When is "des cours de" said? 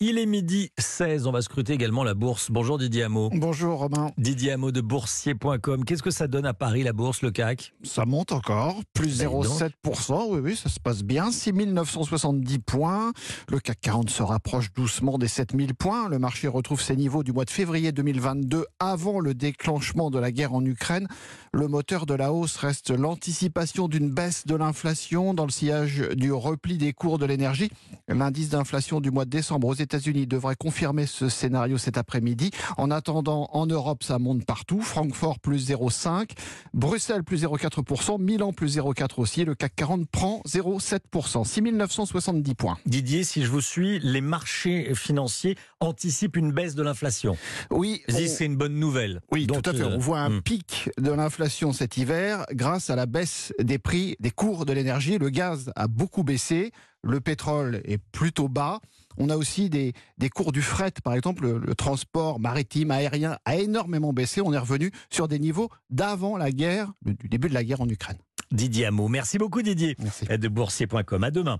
26.76-27.24, 54.20-54.72